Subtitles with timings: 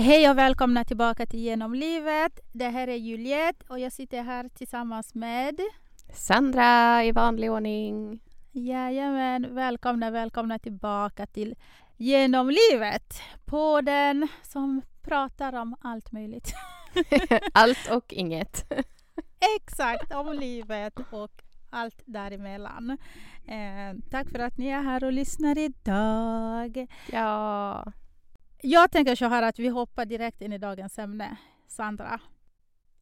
[0.00, 2.40] Hej och välkomna tillbaka till Genom livet.
[2.52, 5.60] Det här är Juliette och jag sitter här tillsammans med
[6.12, 8.20] Sandra i vanlig ordning.
[8.52, 11.54] Jajamän, välkomna, välkomna tillbaka till
[11.96, 13.20] Genom livet.
[13.44, 16.54] Podden som pratar om allt möjligt.
[17.52, 18.72] Allt och inget.
[19.56, 22.90] Exakt, om livet och allt däremellan.
[23.48, 26.86] Eh, tack för att ni är här och lyssnar idag.
[27.12, 27.84] Ja.
[28.62, 31.36] Jag tänker så här att vi hoppar direkt in i dagens ämne.
[31.66, 32.20] Sandra.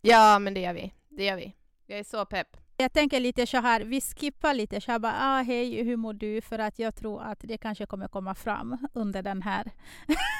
[0.01, 0.93] Ja, men det gör vi.
[1.09, 1.57] Det gör vi.
[1.87, 2.57] Jag är så pepp.
[2.77, 6.13] Jag tänker lite så här, vi skippar lite så här bara, ah, hej, hur mår
[6.13, 6.41] du?
[6.41, 9.71] För att jag tror att det kanske kommer komma fram under den här,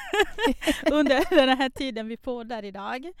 [0.91, 3.11] under den här tiden vi poddar idag.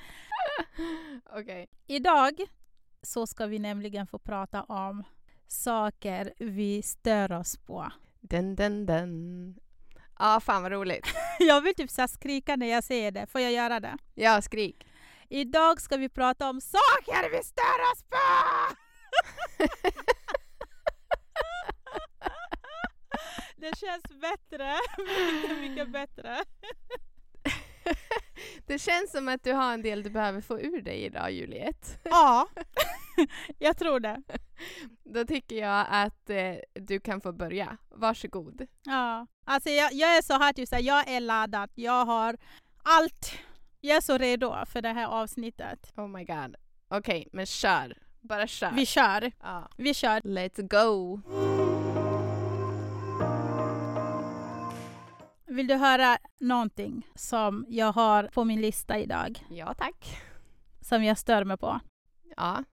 [1.25, 1.67] Okej.
[1.87, 2.33] Idag
[3.01, 5.03] så ska vi nämligen få prata om
[5.47, 7.91] saker vi stör oss på.
[8.19, 9.55] Den, den, den.
[10.19, 11.07] Ja, fan vad roligt.
[11.39, 13.27] Jag vill typ så skrika när jag säger det.
[13.27, 13.97] Får jag göra det?
[14.15, 14.87] Ja, skrik.
[15.29, 18.17] Idag ska vi prata om saker vi stör oss på!
[23.59, 24.77] Det känns bättre.
[24.97, 26.43] Mycket, mycket bättre.
[28.65, 31.87] Det känns som att du har en del du behöver få ur dig idag, Juliette.
[32.03, 32.47] Ja,
[33.59, 34.21] jag tror det.
[35.03, 37.77] Då tycker jag att eh, du kan få börja.
[37.89, 38.67] Varsågod.
[38.83, 39.27] Ja.
[39.45, 41.69] Alltså jag, jag är så här, typ så här, jag är laddad.
[41.75, 42.37] Jag har
[42.83, 43.33] allt.
[43.81, 45.93] Jag är så redo för det här avsnittet.
[45.95, 46.55] Oh my god.
[46.87, 47.97] Okej, men kör.
[48.21, 48.71] Bara kör.
[48.71, 49.31] Vi kör.
[49.41, 49.69] Ja.
[49.77, 50.19] Vi kör.
[50.21, 51.21] Let's go.
[55.57, 59.45] Vill du höra någonting som jag har på min lista idag?
[59.49, 60.17] Ja, tack.
[60.81, 61.79] Som jag stör mig på?
[62.35, 62.63] Ja,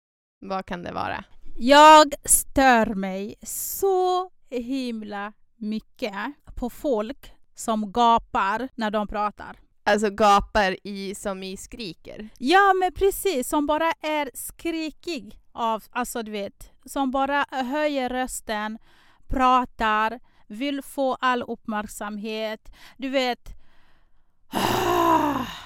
[0.40, 1.24] vad kan det vara?
[1.58, 6.14] Jag stör mig så himla mycket
[6.54, 9.56] på folk som gapar när de pratar.
[9.84, 12.28] Alltså gapar i som i skriker.
[12.38, 13.48] Ja, men precis.
[13.48, 18.78] Som bara är skrikig av, alltså du vet, som bara höjer rösten,
[19.28, 20.20] pratar,
[20.54, 22.72] vill få all uppmärksamhet.
[22.96, 23.54] Du vet...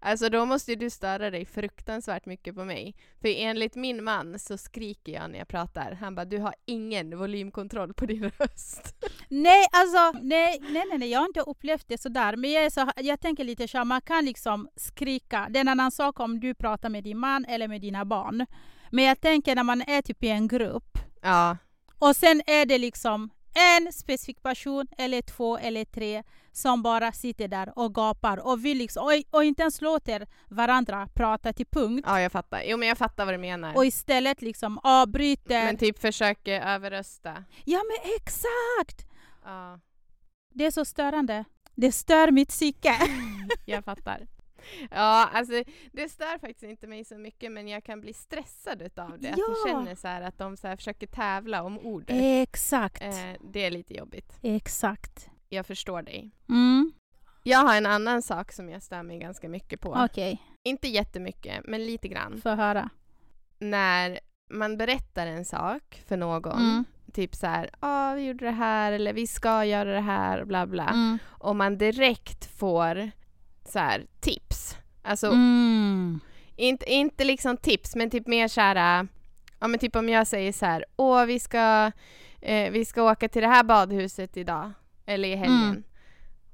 [0.00, 2.94] Alltså då måste ju du störa dig fruktansvärt mycket på mig.
[3.20, 5.92] För enligt min man så skriker jag när jag pratar.
[6.00, 8.94] Han bara, du har ingen volymkontroll på din röst.
[9.28, 12.36] Nej, alltså, nej, nej, nej, nej, jag har inte upplevt det sådär.
[12.36, 15.46] Men jag, så, jag tänker lite så man kan liksom skrika.
[15.50, 18.46] Det är en annan sak om du pratar med din man eller med dina barn.
[18.90, 21.56] Men jag tänker när man är typ i en grupp Ja,
[21.98, 26.22] och sen är det liksom en specifik person eller två eller tre
[26.52, 31.08] som bara sitter där och gapar och vill liksom, och, och inte ens låter varandra
[31.14, 32.04] prata till punkt.
[32.06, 32.62] ja jag fattar.
[32.66, 33.76] Jo men jag fattar vad du menar.
[33.76, 35.64] Och istället liksom avbryter.
[35.64, 37.44] Men typ försöker överrösta.
[37.64, 39.06] Ja men exakt!
[39.44, 39.80] Ja,
[40.54, 41.44] Det är så störande.
[41.74, 42.94] Det stör mitt psyke.
[43.64, 44.26] jag fattar.
[44.90, 49.18] Ja, alltså det stör faktiskt inte mig så mycket men jag kan bli stressad utav
[49.18, 49.30] det.
[49.30, 49.66] Att jag Ja.
[49.72, 52.16] känner så här att de så här försöker tävla om ordet.
[52.20, 53.02] Exakt.
[53.02, 53.10] Eh,
[53.40, 54.38] det är lite jobbigt.
[54.42, 55.28] Exakt.
[55.48, 56.30] Jag förstår dig.
[56.48, 56.92] Mm.
[57.42, 59.96] Jag har en annan sak som jag stör mig ganska mycket på.
[60.04, 62.40] Okej, Inte jättemycket, men lite grann.
[62.42, 62.90] få höra.
[63.58, 64.20] När
[64.50, 66.84] man berättar en sak för någon, Mm.
[67.12, 70.66] typ så här, ja vi gjorde det här eller vi ska göra det här, bla
[70.66, 70.88] bla.
[70.88, 71.18] Mm.
[71.26, 73.10] Och man direkt får
[73.70, 74.76] så här tips.
[75.02, 76.20] Alltså Mm.
[76.56, 79.06] inte, inte liksom tips, men typ mer så här,
[79.60, 81.92] ja men typ om jag säger så här, åh vi ska,
[82.40, 84.72] eh, vi ska åka till det här badhuset idag,
[85.06, 85.62] eller i helgen.
[85.62, 85.82] Mm.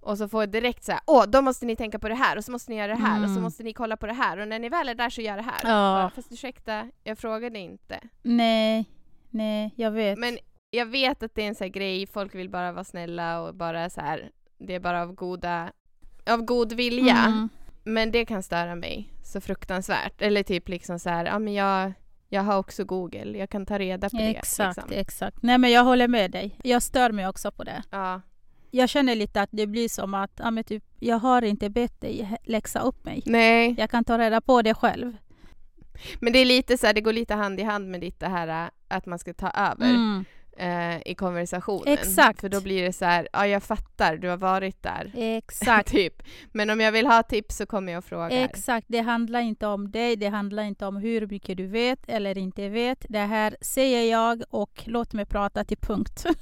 [0.01, 2.37] Och så får jag direkt så här, åh då måste ni tänka på det här
[2.37, 3.43] och så måste ni göra det här och så Mm.
[3.43, 5.43] måste ni kolla på det här och när ni väl är där så gör det
[5.43, 5.61] här.
[5.63, 5.69] Ja.
[5.71, 8.01] Bara, Fast ursäkta, jag frågade inte.
[8.23, 8.85] Nej,
[9.31, 10.19] nej, jag vet.
[10.19, 10.39] Men
[10.71, 13.55] jag vet att det är en sån här grej, folk vill bara vara snälla och
[13.55, 15.73] bara så här, det är bara av goda,
[16.27, 17.17] av god vilja.
[17.17, 17.49] Mm.
[17.85, 20.23] Men det kan störa mig så fruktansvärt.
[20.23, 21.93] Eller typ liksom så här, ja men jag,
[22.29, 24.83] jag har också Google, jag kan ta reda på Exakt, det.
[24.83, 25.01] Liksom.
[25.01, 25.37] exakt.
[25.43, 26.59] Nej men jag håller med dig.
[26.63, 27.83] Jag stör mig också på det.
[27.91, 28.21] Ja,
[28.71, 32.01] Jag känner lite att det blir som att ja, men typ, jag har inte bett
[32.01, 33.23] dig läxa upp mig.
[33.27, 33.75] nej.
[33.79, 35.17] Jag kan ta reda på det själv.
[36.21, 38.29] Men det är lite så här, det går lite hand i hand med ditt det
[38.29, 40.25] här äh, att man ska ta över Mm.
[40.57, 41.93] Eh, i konversationen.
[41.95, 42.41] Exakt.
[42.41, 45.13] För då blir det så här, ja jag fattar, du har varit där.
[45.15, 45.89] Exakt.
[45.91, 46.23] typ.
[46.53, 48.31] Men om jag vill ha tips så kommer jag och frågar.
[48.31, 52.39] Exakt, det handlar inte om dig, det handlar inte om hur mycket du vet eller
[52.39, 53.07] inte vet.
[53.09, 56.27] Det här säger jag och låt mig prata till punkt.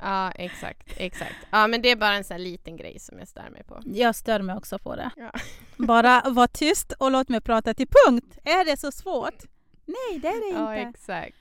[0.00, 1.34] Ja, exakt, exakt.
[1.50, 3.80] Ja, men det är bara en sån här liten grej som jag stör mig på.
[3.84, 5.10] Jag stör mig också på det.
[5.16, 5.30] Ja.
[5.86, 8.38] Bara var tyst och låt mig prata till punkt.
[8.44, 9.42] Är det så svårt?
[9.84, 10.88] Nej, det är det Ja, inte.
[10.90, 11.36] exakt.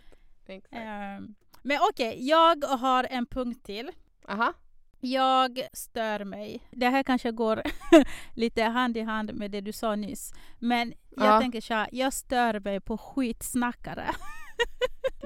[0.48, 0.74] exakt.
[0.74, 1.36] Ehm,
[1.66, 3.92] men okej, jag har en punkt till.
[4.28, 4.54] Aha.
[5.00, 6.68] Jag stör mig.
[6.72, 7.62] Det här kanske går
[8.34, 10.34] lite hand i hand med det du sa nyss.
[10.60, 11.40] Men jag Ja.
[11.42, 14.06] tänker så här, jag stör mig på skitsnackare.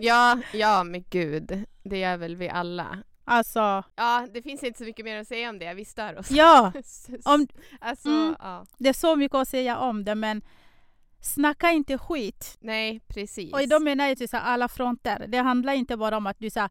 [0.02, 1.66] Ja, ja men gud.
[1.84, 2.98] Det gör väl vi alla.
[3.26, 5.74] Alltså, Ja, det finns inte så mycket mer att säga om det.
[5.74, 6.32] Vi stör oss.
[6.32, 6.72] ja,
[7.26, 7.48] om,
[7.80, 8.36] alltså, Mm.
[8.40, 8.66] ja.
[8.78, 10.42] det är så mycket att säga om det men
[11.22, 12.58] snacka inte skit.
[12.60, 13.54] Nej, precis.
[13.54, 15.26] Och då menar jag till så här, alla fronter.
[15.28, 16.70] Det handlar inte bara om att du, så här,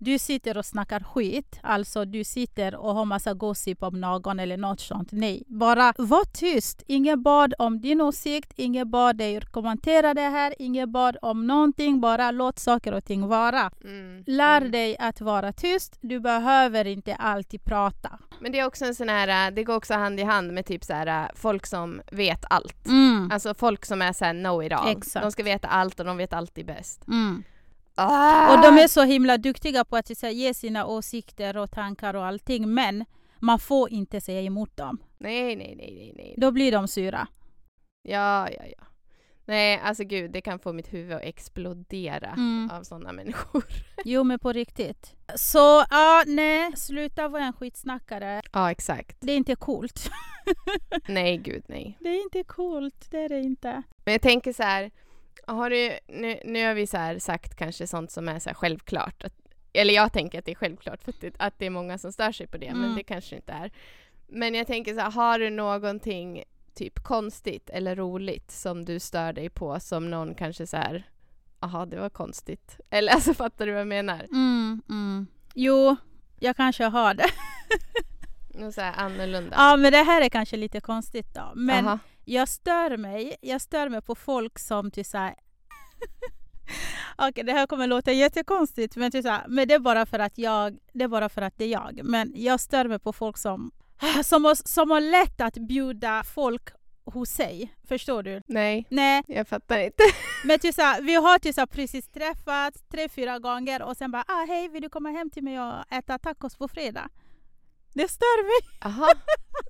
[0.00, 4.56] du sitter och snackar skit, alltså du sitter och har massa gossip om någon eller
[4.56, 5.08] något sånt.
[5.12, 6.82] Nej, bara var tyst.
[6.86, 12.00] Ingen bad om din åsikt, ingen bad dig kommentera det här, ingen bad om någonting,
[12.00, 13.70] bara låt saker och ting vara.
[13.84, 14.70] Mm, Lär mm.
[14.70, 18.18] dig att vara tyst, du behöver inte alltid prata.
[18.40, 20.66] Men det är också en sån här, äh, det går också hand i hand med
[20.66, 22.86] typ så här äh, folk som vet allt.
[22.86, 23.30] Mm.
[23.32, 24.88] Alltså folk som är såhär know it all.
[24.88, 25.24] Exakt.
[25.24, 27.08] De ska veta allt och de vet alltid bäst.
[27.08, 27.42] Mm.
[28.00, 28.52] Ah!
[28.56, 32.24] Och de är så himla duktiga på att här, ge sina åsikter och tankar och
[32.26, 33.04] allting men
[33.38, 34.98] man får inte säga emot dem.
[35.18, 36.34] Nej, nej, nej, nej, nej.
[36.36, 37.26] Då blir de sura.
[38.02, 38.84] Ja, ja, ja.
[39.44, 42.70] Nej, alltså gud, det kan få mitt huvud att explodera Mm.
[42.72, 43.64] av sådana människor.
[44.04, 45.14] Jo men på riktigt.
[45.36, 48.42] Så ja, nej, sluta vara en skitsnackare.
[48.52, 49.16] Ja, exakt.
[49.20, 50.10] Det är inte coolt.
[51.08, 51.96] Nej, gud, nej.
[52.00, 53.82] Det är inte coolt, det är det inte.
[54.04, 54.90] Men jag tänker så här,
[55.46, 59.24] har du, nu, nu har vi så sagt kanske sånt som är så självklart.
[59.24, 59.32] Att,
[59.72, 62.12] eller jag tänker att det är självklart för att det, att det är många som
[62.12, 62.96] stör sig på det, men Mm.
[62.96, 63.70] det kanske inte är.
[64.28, 66.44] Men jag tänker så här, har du någonting
[66.74, 71.02] typ konstigt eller roligt som du stör dig på som någon kanske så här,
[71.60, 72.80] jaha det var konstigt.
[72.90, 74.26] Eller alltså fattar du vad jag menar?
[74.32, 75.26] Mm, mm.
[75.54, 75.96] Jo,
[76.40, 77.26] jag kanske har det.
[78.54, 79.56] Något så här annorlunda.
[79.58, 81.52] Ja men det här är kanske lite konstigt då.
[81.54, 81.98] Men Aha.
[82.30, 85.34] Jag stör mig, jag stör mig på folk som typ såhär
[87.16, 90.38] Okej det här kommer låta jättekonstigt men, typ såhär, men det är bara för att
[90.38, 92.00] jag, det är bara för att det är jag.
[92.04, 93.70] Men jag stör mig på folk som,
[94.24, 96.68] som, har, som har lätt att bjuda folk
[97.04, 97.74] hos sig.
[97.88, 98.42] Förstår du?
[98.46, 100.02] Nej, Nej, jag fattar inte.
[100.44, 104.24] men typ såhär, vi har typ såhär precis träffats tre, fyra gånger och sen bara
[104.28, 107.08] ah, hej vill du komma hem till mig och äta tacos på fredag?
[107.94, 108.78] Det stör mig.
[108.80, 109.14] Jaha,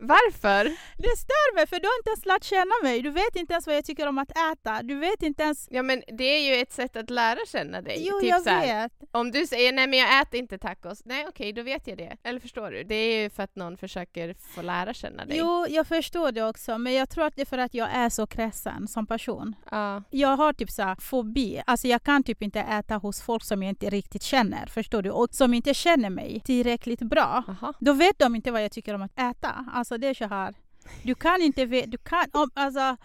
[0.00, 0.64] varför?
[0.96, 3.02] Det stör mig för du har inte ens lärt känna mig.
[3.02, 4.82] Du vet inte ens vad jag tycker om att äta.
[4.82, 5.69] Du vet inte ens...
[5.70, 7.96] Ja men det är ju ett sätt att lära känna dig.
[8.08, 8.92] Jo, typ jag så här, vet.
[9.12, 12.16] Om du säger nej men jag äter inte tacos, nej okej då vet jag det.
[12.22, 12.84] Eller förstår du?
[12.84, 15.37] Det är ju för att någon försöker få lära känna dig.
[15.38, 16.78] Jo, jag förstår det också.
[16.78, 19.56] Men jag tror att det är för att jag är så kräsen som person.
[19.70, 20.02] Ja.
[20.10, 21.62] Jag har typ så här fobi.
[21.66, 24.66] Alltså jag kan typ inte äta hos folk som jag inte riktigt känner.
[24.66, 25.10] Förstår du?
[25.10, 27.44] Och som inte känner mig tillräckligt bra.
[27.48, 27.72] Aha.
[27.81, 29.66] Då vet de inte vad jag tycker om att äta.
[29.81, 30.55] Alltså det är så här.
[31.03, 31.87] Du kan inte veta.
[31.87, 32.27] Du kan...
[32.32, 32.97] Om, alltså,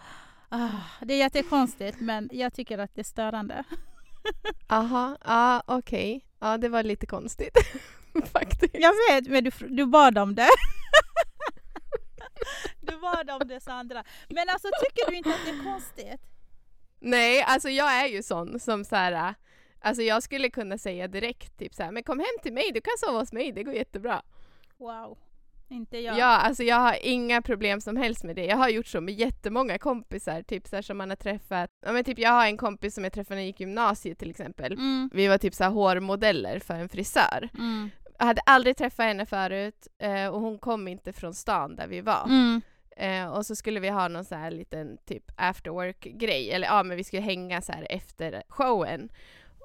[0.48, 0.70] ah,
[1.02, 3.64] det är jättekonstigt men jag tycker att det är störande.
[4.68, 6.26] Aha, ja okej.
[6.38, 7.58] Ja det var lite konstigt.
[8.32, 8.74] Faktiskt.
[8.74, 10.48] Jag vet, men du, du bad om det.
[12.80, 14.04] du bad om det Sandra.
[14.28, 16.20] Men alltså tycker du inte att det är konstigt?
[17.00, 19.34] Nej, alltså jag är ju sån som så här.
[19.80, 22.80] Alltså jag skulle kunna säga direkt typ så här, men kom hem till mig, du
[22.80, 24.22] kan sova hos mig, det går jättebra.
[24.78, 25.18] Wow.
[25.68, 26.18] Inte jag.
[26.18, 28.44] Ja, alltså jag har inga problem som helst med det.
[28.44, 31.70] Jag har gjort så med jättemånga kompisar, typ så här, som man har träffat.
[31.86, 34.18] Ja men typ jag har en kompis som jag träffade när jag gick i gymnasiet
[34.18, 34.72] till exempel.
[34.72, 37.48] Mm, Vi var typ så här hårmodeller för en frisör.
[37.58, 41.86] mm, Jag hade aldrig träffat henne förut eh, och hon kom inte från stan där
[41.86, 42.24] vi var.
[42.24, 42.60] mm,
[42.98, 46.82] Eh, och så skulle vi ha någon så här liten typ after work-grej, eller ja
[46.82, 49.08] men vi skulle hänga så här efter showen.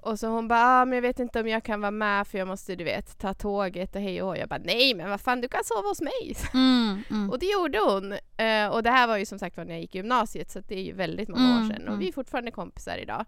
[0.01, 2.37] Och så hon bara, ah, men jag vet inte om jag kan vara med för
[2.37, 5.21] jag måste du vet ta tåget och hej och hå." Jag bara, nej men vad
[5.21, 6.37] fan du kan sova hos mig.
[6.53, 7.29] mm, mm.
[7.29, 8.11] Och det gjorde hon.
[8.37, 10.59] Eh, och det här var ju som sagt var när jag gick i gymnasiet så
[10.59, 11.99] det är ju väldigt många Mm, år sedan och mm.
[11.99, 13.25] vi är fortfarande kompisar idag.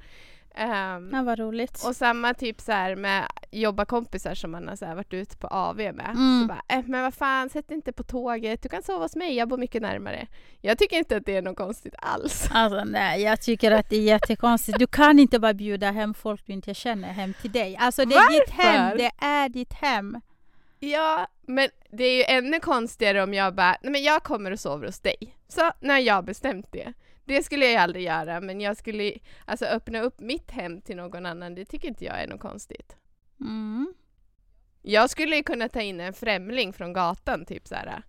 [0.55, 1.83] Ehm, Ja, vad roligt.
[1.87, 5.47] och samma typ så här med jobbarkompisar som man har så här varit ute på
[5.47, 6.09] AV med.
[6.15, 6.41] Mm.
[6.41, 9.15] Så bara, äh, men vad fan, sätt dig inte på tåget, du kan sova hos
[9.15, 10.27] mig, jag bor mycket närmare.
[10.61, 12.49] Jag tycker inte att det är något konstigt alls.
[12.53, 14.79] Alltså nej, jag tycker att det är jättekonstigt.
[14.79, 17.77] Du kan inte bara bjuda hem folk du inte känner hem till dig.
[17.79, 18.97] Alltså det är ditt hem, Varför?
[18.97, 20.21] det är ditt hem.
[20.79, 24.59] Ja, men det är ju ännu konstigare om jag bara, nej men jag kommer och
[24.59, 25.37] sover hos dig.
[25.47, 26.93] Så, när jag bestämt det.
[27.25, 29.13] Det skulle jag aldrig göra, men jag skulle
[29.45, 32.95] alltså öppna upp mitt hem till någon annan, det tycker inte jag är något konstigt.
[33.41, 33.93] Mm.
[34.81, 38.03] Jag skulle ju kunna ta in en främling från gatan, typ så här.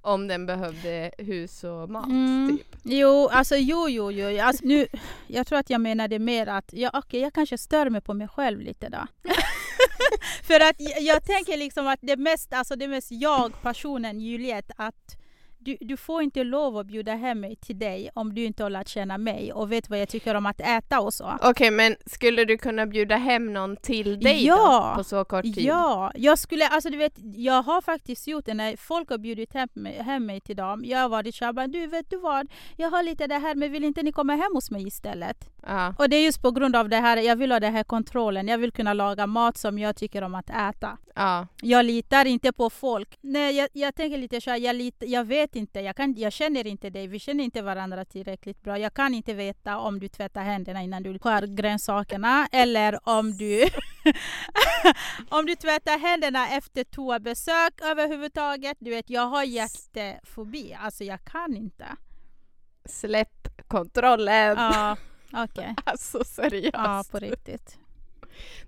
[0.00, 2.58] Om den behövde hus och mat, Mm.
[2.58, 2.76] typ.
[2.84, 4.40] Jo, alltså jo, jo, jo.
[4.42, 4.86] Alltså, nu,
[5.26, 8.28] jag tror att jag menade mer att, ja okej, jag kanske stör mig på mig
[8.28, 9.06] själv lite då.
[10.42, 14.70] För att jag, jag tänker liksom att det mest, alltså det mest jag, personen Juliet,
[14.76, 15.17] att
[15.58, 18.70] du, du får inte lov att bjuda hem mig till dig om du inte har
[18.70, 21.32] lärt känna mig och vet vad jag tycker om att äta och så.
[21.42, 24.98] Okej, men skulle du kunna bjuda hem någon till dig Ja, då?
[24.98, 25.58] På så kort tid?
[25.58, 29.54] Ja, jag skulle, alltså du vet, jag har faktiskt gjort det när folk har bjudit
[29.54, 30.84] hem mig, hem mig till dem.
[30.84, 33.84] Jag har varit såhär, du vet du vad, jag har lite det här men vill
[33.84, 35.50] inte ni komma hem hos mig istället?
[35.66, 35.94] Ja.
[35.98, 38.48] Och det är just på grund av det här, jag vill ha den här kontrollen,
[38.48, 40.98] jag vill kunna laga mat som jag tycker om att äta.
[41.14, 41.46] ja.
[41.62, 43.18] Jag litar inte på folk.
[43.20, 46.32] Nej, jag, jag tänker lite så här, jag, lit, jag vet inte, jag, kan, jag
[46.32, 48.78] känner inte dig, vi känner inte varandra tillräckligt bra.
[48.78, 53.64] Jag kan inte veta om du tvättar händerna innan du skär grönsakerna eller om du,
[55.28, 58.76] om du tvättar händerna efter toabesök överhuvudtaget.
[58.80, 61.86] Du vet, jag har jättefobi, alltså jag kan inte.
[62.84, 64.56] Släpp kontrollen!
[64.56, 64.96] Ja,
[65.44, 65.74] okej.
[65.84, 66.74] Alltså seriöst.
[66.74, 67.78] Ja, på riktigt.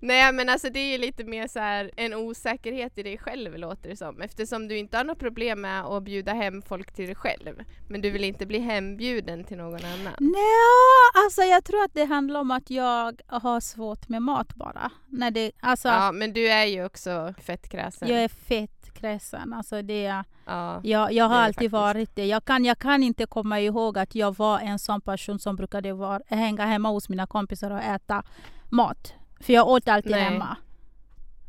[0.00, 3.59] Nej men alltså det är ju lite mer så här en osäkerhet i dig själv
[3.59, 4.21] låter det som.
[4.21, 7.62] Eftersom du inte har något problem med att bjuda hem folk till dig själv.
[7.89, 10.15] Men du vill inte bli hembjuden till någon annan.
[10.21, 14.91] Nej, alltså jag tror att det handlar om att jag har svårt med mat bara.
[15.09, 18.09] När det, alltså, Ja men du är ju också fettkräsen.
[18.09, 19.53] jag är fett kräsen.
[19.53, 20.81] Alltså det, Ja.
[20.85, 21.73] jag, jag har alltid faktiskt.
[21.73, 22.27] varit det.
[22.27, 25.93] Jag kan, jag kan inte komma ihåg att jag var en sån person som brukade
[25.93, 28.23] vara, hänga hemma hos mina kompisar och äta
[28.71, 29.12] mat.
[29.40, 30.20] För jag åt alltid Nej.
[30.23, 30.56] hemma.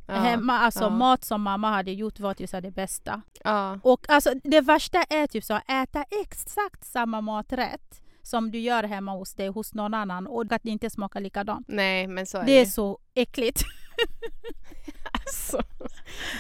[0.08, 0.14] Ja.
[0.14, 0.90] hemma alltså ja.
[0.90, 3.22] mat som mamma hade gjort var typ så det bästa.
[3.44, 3.80] Ja.
[3.84, 9.12] Och alltså det värsta är typ så äta exakt samma maträtt som du gör hemma
[9.12, 11.68] hos dig hos någon annan och att det inte smakar likadant.
[11.70, 12.60] Nej men så är Det det.
[12.62, 13.62] är så äckligt.
[15.26, 15.62] Alltså.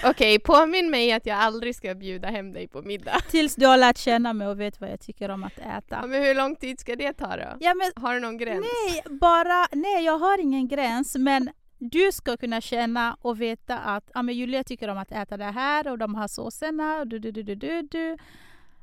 [0.03, 3.19] Okej, påminn mig att jag aldrig ska bjuda hem dig på middag.
[3.29, 6.07] Tills du har lärt känna mig och vet vad jag tycker om att Ja, äta.
[6.07, 7.57] men hur lång tid ska det ta då?
[7.59, 8.65] Ja, men, Har du någon gräns?
[8.87, 14.11] nej, bara, nej, jag har ingen gräns men du ska kunna känna och veta att
[14.13, 17.19] ja, men Julia tycker om att äta det här och de har såserna och du,
[17.19, 18.17] du, du, du, du, du.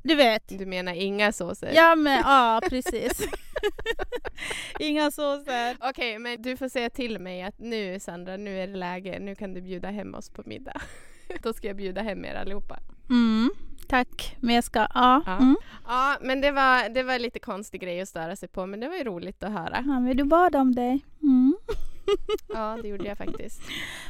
[0.02, 0.58] Du vet.
[0.58, 1.72] Du menar inga såser?
[1.74, 3.28] Ja, men ja, precis.
[4.78, 5.76] Inga såser.
[5.80, 9.34] Okej, men du får säga till mig att nu Sandra, nu är det läge, nu
[9.34, 10.80] kan du bjuda hem oss på middag.
[11.42, 12.78] Då ska jag bjuda hem er allihopa.
[13.10, 13.50] Mm,
[13.88, 14.36] tack.
[14.40, 15.22] Men jag ska, ja.
[15.26, 15.36] Ja.
[15.36, 15.56] Mm.
[15.86, 18.88] Ja, men det var, det var lite konstig grej att störa sig på, men det
[18.88, 19.84] var ju roligt att höra.
[19.86, 21.04] ja men du bad om dig.
[21.22, 21.56] Mm.
[22.54, 23.60] Ja, det gjorde jag faktiskt.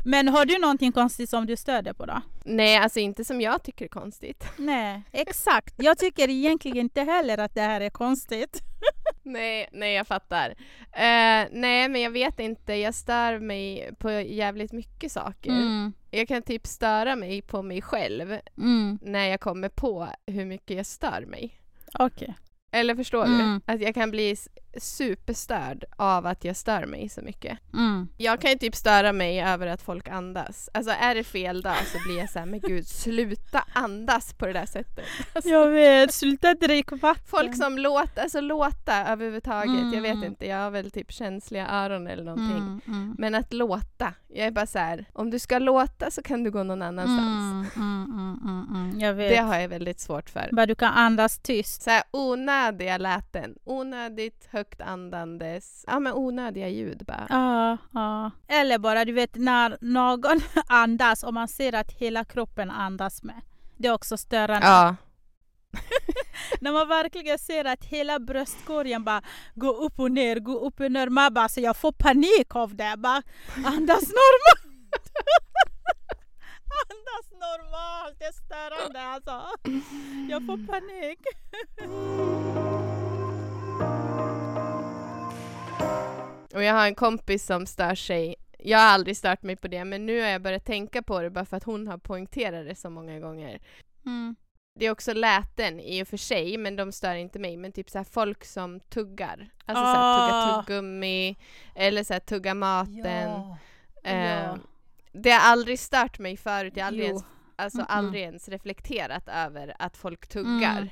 [0.04, 2.22] Men har du någonting konstigt som du stöder på då?
[2.44, 4.44] Nej, alltså inte som jag tycker är konstigt.
[4.56, 5.74] Nej, exakt.
[5.76, 8.60] Jag tycker egentligen inte heller att det här är konstigt.
[9.28, 10.50] Nej, nej jag fattar.
[10.92, 12.74] Eh, nej, men jag vet inte.
[12.74, 15.50] Jag stör mig på jävligt mycket saker.
[15.50, 15.92] Mm.
[16.10, 18.98] Jag kan typ störa mig på mig själv Mm.
[19.02, 21.60] när jag kommer på hur mycket jag stör mig.
[21.94, 22.34] Okej.
[22.72, 23.60] Eller förstår Mm.
[23.66, 23.72] du?
[23.72, 24.36] Att jag kan bli
[24.76, 27.58] superstörd av att jag stör mig så mycket.
[27.74, 28.08] Mm.
[28.16, 30.70] Jag kan ju typ störa mig över att folk andas.
[30.74, 34.46] Alltså är det fel dag så blir jag så här, men gud sluta andas på
[34.46, 35.04] det där sättet.
[35.32, 37.24] Alltså, Jag vet, sluta dricka vatten.
[37.26, 39.94] folk som låter, alltså låta överhuvudtaget.
[39.94, 40.24] Jag vet Mm.
[40.24, 42.56] inte, jag har väl typ känsliga öron eller någonting.
[42.56, 43.14] Mm, mm.
[43.18, 46.50] Men att låta, jag är bara så här, om du ska låta så kan du
[46.50, 47.76] gå någon annanstans.
[47.76, 49.00] Mm, mm, mm, mm, mm.
[49.00, 49.30] Jag vet.
[49.30, 50.48] Det har jag väldigt svårt för.
[50.52, 51.82] Bara du kan andas tyst.
[51.82, 57.26] Så här, onödiga läten, onödigt högt andandes, ja men onödiga ljud bara.
[57.28, 58.30] Ja, ja.
[58.48, 63.40] Eller bara du vet när någon andas och man ser att hela kroppen andas med.
[63.76, 64.66] Det är också störande.
[64.66, 64.96] Ja.
[66.60, 69.22] När man verkligen ser att hela bröstkorgen bara
[69.54, 71.08] går upp och ner, går upp och ner.
[71.08, 72.94] Man bara, så jag får panik av det.
[72.98, 73.22] Bara,
[73.56, 74.68] andas normalt!
[76.90, 79.42] andas normalt, det är störande alltså.
[80.30, 81.18] Jag får panik.
[86.54, 88.34] Och jag har en kompis som stör sig.
[88.58, 91.30] Jag har aldrig stört mig på det, men nu har jag börjat tänka på det
[91.30, 93.60] bara för att hon har poängterat det så många gånger.
[94.06, 94.36] Mm.
[94.78, 97.56] Det är också läten i och för sig, men de stör inte mig.
[97.56, 99.48] Men typ så här folk som tuggar.
[99.66, 100.62] Alltså så här, tugga Ah.
[100.62, 101.36] tuggummi,
[101.74, 103.30] eller så här, tugga maten.
[103.30, 103.58] Ja.
[104.04, 104.58] Eh, Ja.
[105.12, 106.72] Det har aldrig stört mig förut.
[106.76, 107.10] Jag har aldrig Jo.
[107.10, 107.24] ens,
[107.56, 107.86] alltså, Mm-mm.
[107.88, 110.88] aldrig ens reflekterat över att folk tuggar.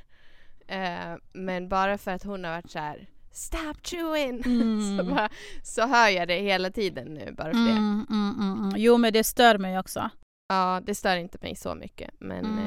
[0.69, 1.13] Mm.
[1.13, 3.07] Eh, men bara för att hon har varit så här
[3.37, 4.43] Stop chewing!
[4.47, 4.99] Mm.
[4.99, 5.29] så, bara,
[5.63, 7.71] så hör jag det hela tiden nu bara för det.
[7.71, 8.73] Mm, mm, mm, mm.
[8.77, 10.11] Jo men det stör mig också.
[10.49, 12.11] Ja, det stör inte mig så mycket.
[12.19, 12.59] Men Mm.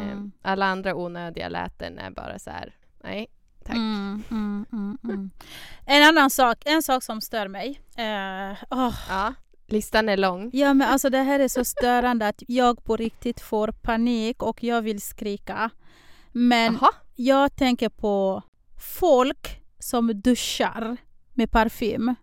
[0.43, 2.75] eh, alla andra onödiga läten är bara så här.
[3.03, 3.27] nej,
[3.65, 3.75] tack.
[3.75, 5.29] Mm, mm, mm, mm.
[5.85, 7.81] En annan sak, en sak som stör mig.
[7.97, 9.33] Eh, åh, Ja,
[9.67, 10.49] listan är lång.
[10.53, 14.63] Ja men alltså det här är så störande att jag på riktigt får panik och
[14.63, 15.69] jag vill skrika.
[16.31, 18.43] Men Jaha, jag tänker på
[18.97, 20.97] folk som duschar
[21.33, 22.15] med parfym.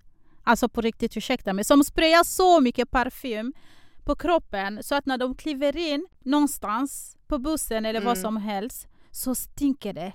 [0.45, 1.65] Alltså på riktigt, ursäkta mig.
[1.65, 3.53] Som sprayar så mycket parfym
[4.05, 8.23] på kroppen så att när de kliver in någonstans på bussen eller vad Mm.
[8.23, 10.13] som helst så stinker det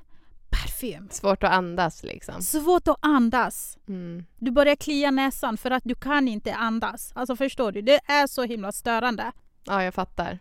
[0.50, 1.08] parfym.
[1.12, 2.42] Svårt att andas liksom.
[2.42, 3.78] Svårt att andas.
[3.88, 4.26] Mm.
[4.38, 7.12] Du börjar klia näsan för att du kan inte andas.
[7.16, 7.82] Alltså förstår du?
[7.82, 9.32] Det är så himla störande.
[9.64, 10.40] Ja, jag fattar.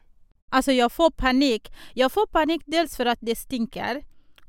[0.49, 1.73] Alltså jag får panik.
[1.95, 4.03] Jag får panik dels för att det stinker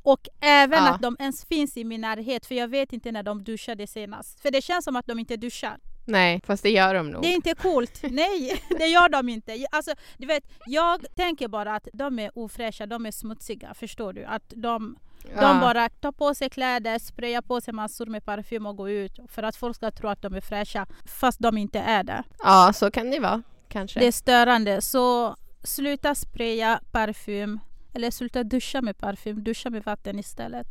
[0.04, 0.90] och även Ja.
[0.94, 4.40] att de ens finns i min närhet för jag vet inte när de duschade senast.
[4.40, 5.78] För det känns som att de inte duschar.
[6.06, 7.22] Nej, fast det gör de nog.
[7.22, 8.00] Det är inte coolt.
[8.12, 9.66] Nej, det gör de inte.
[9.72, 13.74] Alltså, du vet, jag tänker bara att de är ofräscha, de är smutsiga.
[13.74, 14.26] Förstår du?
[14.26, 14.96] Att de,
[15.36, 15.42] Ja.
[15.42, 19.20] de bara tar på sig kläder, sprayar på sig massor med parfym och går ut
[19.28, 22.24] för att folk ska tro att de är fräscha fast de inte är det.
[22.44, 23.42] Ja, så kan det vara.
[23.68, 24.00] Kanske.
[24.00, 24.82] Det är störande.
[24.82, 27.60] Så sluta spraya parfym
[27.94, 29.44] eller sluta duscha med parfym.
[29.44, 30.68] Duscha med vatten istället.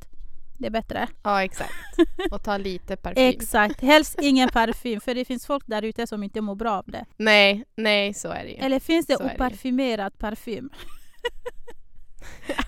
[0.58, 1.08] Det är bättre.
[1.22, 1.72] Ja, exakt.
[2.30, 3.28] Och ta lite parfym.
[3.28, 3.80] Exakt.
[3.80, 7.04] Helst ingen parfym för det finns folk där ute som inte mår bra av det.
[7.16, 8.56] nej, nej, så är det ju.
[8.56, 10.70] Eller finns det Så är det oparfymerad parfym?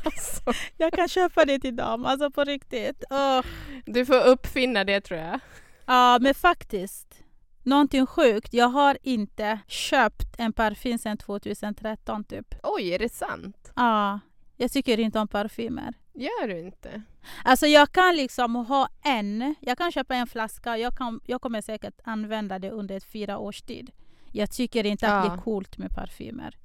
[0.04, 3.04] Alltså, Jag kan köpa det till dem, alltså på riktigt.
[3.10, 3.40] Åh.
[3.86, 5.40] du får uppfinna det tror jag.
[5.86, 7.18] Ja, men faktiskt.
[7.62, 8.54] Någonting sjukt.
[8.54, 12.54] Jag har inte köpt en parfym sedan 2013 typ.
[12.62, 13.72] Oj, är det sant?
[13.76, 14.20] Ja,
[14.56, 15.94] jag tycker inte om parfymer.
[16.14, 17.02] Gör du inte?
[17.44, 21.60] Alltså jag kan liksom ha en, jag kan köpa en flaska, jag, kan, jag kommer
[21.60, 23.90] säkert använda det under ett fyra års tid.
[24.32, 25.34] Jag tycker inte att det Ja.
[25.34, 26.56] är coolt med parfymer.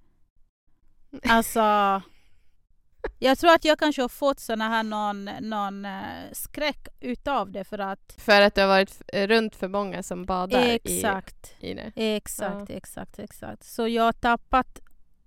[1.30, 1.60] Alltså,
[3.20, 6.02] jag tror att jag kanske har fått såna här någon, någon eh,
[6.32, 10.26] skräck utav det för att För att du har varit f- runt för många som
[10.26, 11.92] badar i, exakt, i det?
[11.96, 13.64] exakt, exakt, exakt.
[13.64, 14.80] Så jag har tappat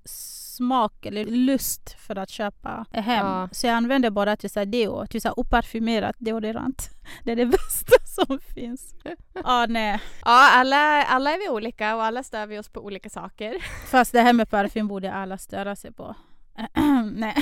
[0.05, 3.27] smak eller lust för att köpa hem.
[3.27, 3.49] Ja.
[3.53, 6.91] Så jag använder bara till så här deo, till så här oparfymerat deodorant.
[7.25, 8.95] Det är det bästa som finns.
[9.45, 10.01] Ja, nej.
[10.25, 13.57] Ja, alla, alla är vi olika och alla stör vi oss på olika saker.
[13.91, 16.15] Fast det här med parfym borde alla störa sig på.
[17.13, 17.35] nej.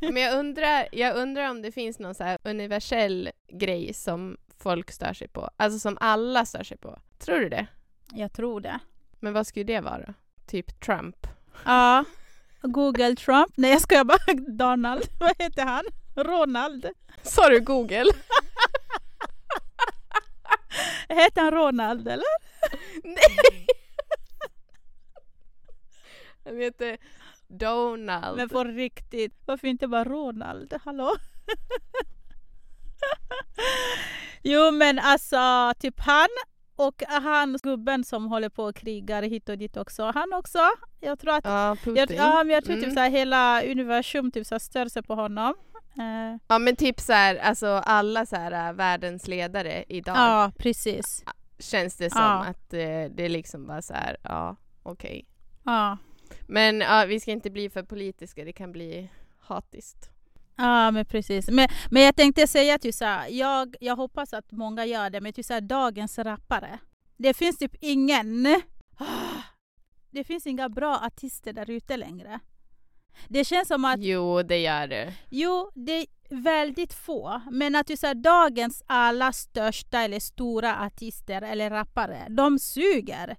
[0.00, 5.12] Men jag undrar, jag undrar om det finns någon så universell grej som folk stör
[5.12, 5.50] sig på.
[5.56, 6.98] Alltså som alla stör sig på.
[7.18, 7.66] Tror du det?
[8.12, 8.78] Jag tror det.
[9.20, 10.14] Men vad skulle det vara?
[10.46, 11.26] Typ Trump?
[11.64, 12.04] Ja.
[12.62, 13.52] Google Trump.
[13.56, 14.18] Nej jag skojar bara.
[14.48, 15.08] Donald.
[15.18, 15.84] Vad heter han?
[16.16, 16.88] Ronald.
[17.22, 18.04] Sa du Google?
[21.08, 22.24] Heter han Ronald eller?
[23.02, 23.66] Nej!
[26.44, 26.98] Han heter
[27.48, 28.36] Donald.
[28.36, 29.42] Men på riktigt.
[29.44, 30.74] Varför inte bara Ronald?
[30.84, 31.16] Hallå?
[34.42, 36.28] jo men alltså typ han
[36.76, 40.02] och han gubben som håller på och krigar hit och dit också.
[40.14, 40.58] Han också.
[41.00, 41.96] Jag tror att Ja, Putin.
[41.96, 42.94] jag, ja, men jag tror typ Mm.
[42.94, 45.54] så här, hela universum typ så här, stör sig på honom.
[45.98, 50.52] Eh, Ja men typ så här, alltså alla så här, äh, världens ledare idag ja,
[50.58, 51.24] precis.
[51.58, 52.44] känns det som Ja.
[52.44, 52.78] att eh,
[53.14, 55.26] det är liksom bara så här, ja okej.
[55.64, 55.98] Ja.
[56.48, 59.10] Men ja, vi ska inte bli för politiska, det kan bli
[59.40, 60.10] hatiskt.
[60.56, 61.48] Ja men precis.
[61.48, 65.20] Men, men jag tänkte säga att så här, jag, jag hoppas att många gör det,
[65.20, 66.78] men typ så här, dagens rappare.
[67.16, 68.46] Det finns typ ingen...
[70.10, 72.40] Det finns inga bra artister där ute längre.
[73.28, 75.14] Det känns som att, Jo, det gör det.
[75.30, 81.42] jo, det är väldigt få, men att du säger dagens alla största eller stora artister
[81.42, 83.36] eller rappare, de suger.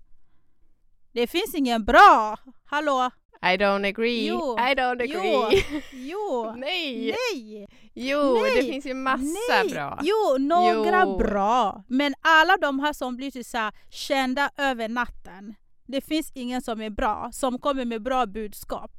[1.11, 2.37] Det finns ingen bra.
[2.65, 3.11] Hallå?
[3.41, 4.27] I don't agree.
[4.27, 5.81] Jo, I don't agree.
[5.91, 6.53] Jo.
[6.57, 7.15] Nej!
[7.33, 7.67] Nej!
[7.93, 8.55] Jo, Nej.
[8.55, 9.23] det finns ju massa
[9.63, 9.69] Nej.
[9.73, 9.99] bra.
[10.03, 11.17] Jo, några Jo.
[11.17, 11.83] bra.
[11.87, 15.55] Men alla de här som blir så här kända över natten.
[15.87, 18.91] Det finns ingen som är bra, som kommer med bra budskap.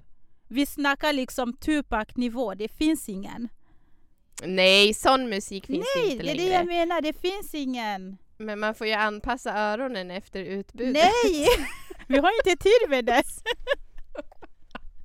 [0.49, 3.49] Vi snackar liksom Tupac-nivå, det finns ingen.
[4.45, 6.49] Nej, sån musik finns Nej, inte det är längre.
[6.49, 8.17] det jag menar, det finns ingen.
[8.39, 10.93] Men man får ju anpassa öronen efter utbudet.
[10.93, 11.47] Nej!
[12.09, 13.23] Vi har inte tid med det.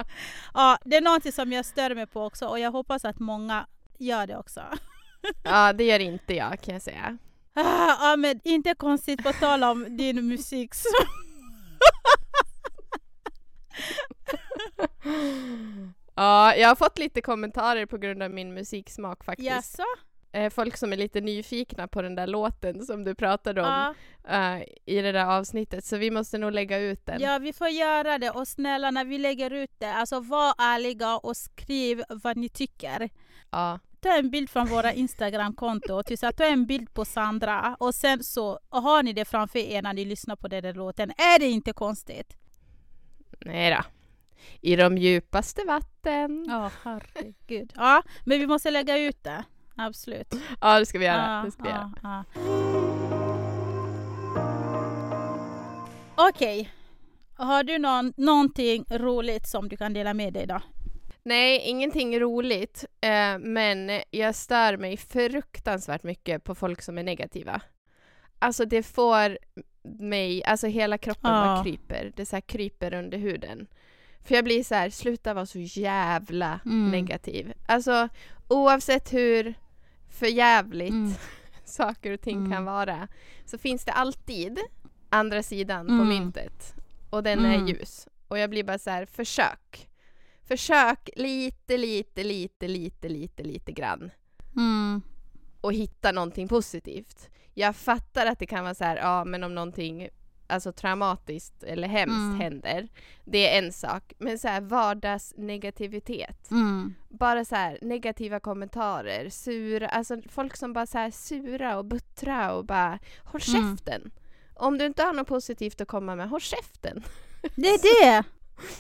[0.54, 3.68] ja, det är någonting som jag stör mig på också och jag hoppas att många
[3.98, 4.62] gör det också.
[5.44, 7.18] Ja, det gör inte jag kan jag säga.
[7.54, 10.74] Ah, ja, men inte konstigt på tal om din musik.
[16.16, 19.50] Ja, jag har fått lite kommentarer på grund av min musiksmak faktiskt.
[19.50, 19.84] Jaså?
[20.34, 23.94] Eh, Folk som är lite nyfikna på den där låten som du pratade om
[24.28, 27.22] Ja, eh, i det där avsnittet, så vi måste nog lägga ut den.
[27.22, 28.30] ja, vi får göra det.
[28.32, 33.10] Och snälla, när vi lägger ut det, alltså var ärliga och skriv vad ni tycker.
[33.50, 33.80] Ja.
[34.00, 36.04] Ta en bild från våra Instagramkonto,
[36.38, 40.06] ta en bild på Sandra och sen så har ni det framför er när ni
[40.06, 41.10] lyssnar på den där låten.
[41.10, 42.38] Är det inte konstigt?
[43.46, 43.84] Nej då.
[44.62, 46.46] I de djupaste vatten.
[46.50, 47.74] Ja, herregud.
[47.76, 49.44] Ja, men vi måste lägga ut det.
[49.86, 50.34] Absolut.
[50.62, 51.36] Ja, det ska vi göra.
[51.38, 51.92] Ja, det ska vi göra.
[52.04, 53.42] ja, ja.
[56.16, 56.70] Okej.
[57.36, 60.62] Har du någon, någonting roligt som du kan dela med dig då?
[61.24, 62.86] Nej, ingenting roligt.
[63.02, 67.62] Eh, men jag stör mig fruktansvärt mycket på folk som är negativa.
[68.40, 69.38] Alltså det får
[69.84, 71.46] mig, alltså hela kroppen Ja.
[71.46, 72.12] bara kryper.
[72.16, 73.68] Det så här kryper under huden.
[74.24, 76.92] För jag blir så här, sluta vara så jävla Mm.
[76.92, 77.54] negativ.
[77.68, 78.10] Alltså
[78.48, 79.54] oavsett hur
[80.12, 81.14] förjävligt Mm.
[81.66, 82.52] saker och ting Mm.
[82.52, 83.08] kan vara
[83.46, 84.60] så finns det alltid
[85.10, 86.08] andra sidan på Mm.
[86.08, 86.74] myntet.
[87.10, 87.52] Och den Mm.
[87.64, 88.08] är ljus.
[88.28, 89.90] Och jag blir bara så här, försök.
[90.48, 94.12] Försök lite, lite, lite, lite, lite, lite grann
[94.56, 95.02] Mm.
[95.62, 97.30] och hitta någonting positivt.
[97.54, 100.10] Jag fattar att det kan vara så här, ja men om någonting
[100.52, 102.40] alltså traumatiskt eller hemskt Mm.
[102.40, 102.88] händer,
[103.26, 104.14] det är en sak.
[104.18, 106.94] Men så här vardagsnegativitet, Mm.
[107.10, 112.54] bara så här negativa kommentarer, sura, alltså folk som bara så här sura och buttra
[112.54, 113.76] och bara håll Mm.
[113.78, 114.12] käften.
[114.56, 117.04] Om du inte har något positivt att komma med, håll käften.
[117.56, 118.24] Det är det!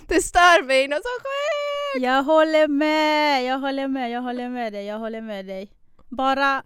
[0.08, 2.04] Det stör mig något så sjukt!
[2.06, 5.72] Jag håller med, jag håller med, jag håller med dig, jag håller med dig.
[6.10, 6.64] Bara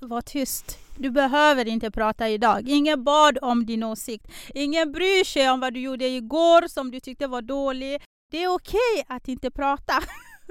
[0.00, 0.78] var tyst.
[0.96, 2.68] Du behöver inte prata idag.
[2.68, 4.26] Ingen bad om din åsikt.
[4.54, 8.02] Ingen bryr sig om vad du gjorde igår som du tyckte var dålig.
[8.30, 9.92] Det är okej att inte prata.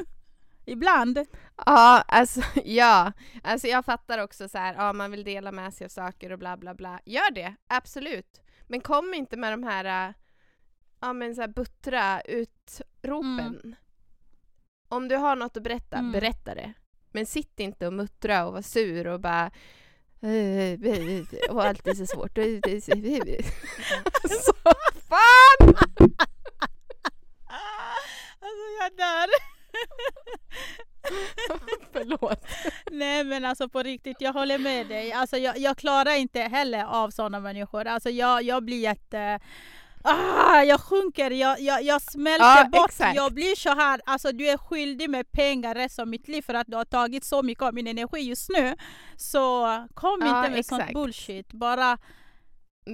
[0.65, 1.19] Ibland.
[1.65, 3.11] Ja, alltså ja.
[3.43, 6.39] Alltså jag fattar också så här, ja man vill dela med sig av saker och
[6.39, 6.99] bla bla bla.
[7.05, 8.41] Gör det, absolut.
[8.67, 10.13] Men kom inte med de här, äh,
[11.01, 13.75] ja men så här buttra utropen.
[14.87, 16.11] Om du har något att berätta, Mm.
[16.11, 16.73] berätta det.
[17.11, 19.51] Men sitt inte och muttra och vara sur och bara
[21.49, 22.37] och allt är så svårt.
[24.43, 24.53] så
[25.09, 25.75] fan!
[28.39, 29.27] Alltså jag dör.
[31.93, 32.45] Förlåt.
[32.91, 35.11] Nej men alltså på riktigt, jag håller med dig.
[35.11, 37.87] Alltså jag, jag klarar inte heller av sådana människor.
[37.87, 39.39] Alltså jag, jag blir jätte...
[40.05, 42.89] Ah, jag sjunker, jag, jag, jag smälter Ja, bort.
[42.89, 43.15] exakt.
[43.15, 46.53] Jag blir så här, alltså du är skyldig med pengar resten av mitt liv för
[46.53, 48.75] att du har tagit så mycket av min energi just nu.
[49.17, 50.93] Så kom Ja, inte med sånt exakt.
[50.93, 51.53] bullshit.
[51.53, 51.97] Bara,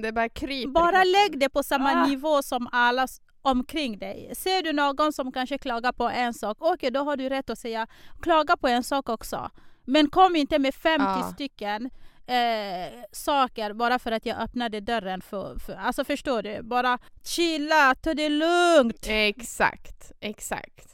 [0.02, 0.70] Det bara kryper.
[0.70, 2.06] bara lägg det på samma Ah.
[2.06, 3.06] nivå som alla
[3.42, 4.32] omkring dig.
[4.36, 7.58] Ser du någon som kanske klagar på en sak, okej då har du rätt att
[7.58, 7.86] säga
[8.22, 9.50] klaga på en sak också.
[9.84, 11.30] Men kom inte med 50 Ja.
[11.34, 11.90] stycken
[12.30, 15.72] eh, saker bara för att jag öppnade dörren för, för...
[15.74, 16.62] Alltså förstår du?
[16.62, 19.06] Bara chilla, ta det lugnt.
[19.08, 20.86] Exakt, exakt.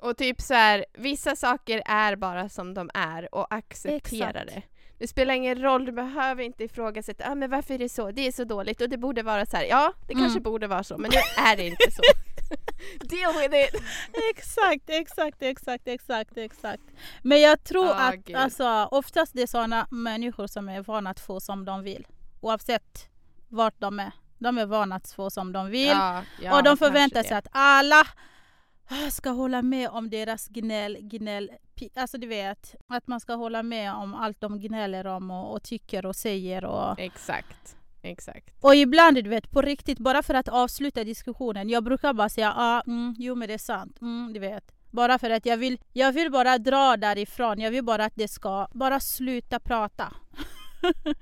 [0.00, 4.46] Och typ så här, vissa saker är bara som de är och acceptera Exakt.
[4.54, 4.62] det.
[4.98, 8.10] Det spelar ingen roll, du behöver inte ifrågasätta, ah, men varför är det så?
[8.10, 9.64] Det är så dåligt och det borde vara så här.
[9.64, 10.24] Ja, det Mm.
[10.24, 12.02] kanske borde vara så, men nu är det inte så.
[13.00, 13.82] Deal with it!
[14.30, 16.82] Exakt, exakt, exakt, exakt, exakt.
[17.22, 18.36] Men jag tror Ah, att gud.
[18.36, 22.06] alltså, oftast det är sådana människor som är vana att få som de vill.
[22.40, 23.08] Oavsett
[23.48, 24.12] vart de är.
[24.38, 25.88] De är vana att få som de vill.
[25.88, 27.28] Ja, ja, och de förväntar det.
[27.28, 28.02] sig att alla
[28.88, 31.50] ah, ska hålla med om deras gnäll, gnäll.
[31.94, 35.62] Alltså du vet, att man ska hålla med om allt de gnäller om och, och
[35.62, 36.64] tycker och säger.
[36.64, 37.76] Och, Exakt,
[38.08, 38.50] exakt.
[38.60, 41.68] och ibland, du vet, på riktigt, bara för att avsluta diskussionen.
[41.68, 44.64] Jag brukar bara säga ah, mm, jo men det är sant, mm, du vet.
[44.90, 47.60] Bara för att jag vill, jag vill bara dra därifrån.
[47.60, 50.12] Jag vill bara att det ska bara sluta prata.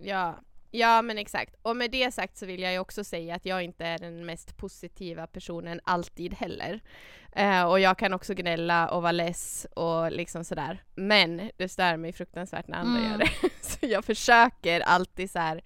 [0.00, 0.38] Ja,
[0.70, 1.54] ja men exakt.
[1.62, 4.26] Och med det sagt så vill jag ju också säga att jag inte är den
[4.26, 6.80] mest positiva personen alltid heller.
[7.32, 10.82] Eh, och jag kan också gnälla och vara less och liksom sådär.
[10.94, 13.10] Men det stör mig fruktansvärt när andra Mm.
[13.10, 13.30] gör det.
[13.60, 15.62] så jag försöker alltid så här.